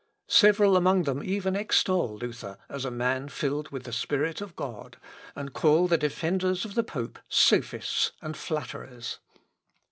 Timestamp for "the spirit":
3.83-4.41